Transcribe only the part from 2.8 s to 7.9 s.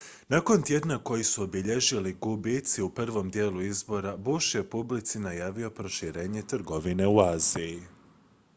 u prvom dijelu izbora bush je publici najavio proširenje trgovine u aziji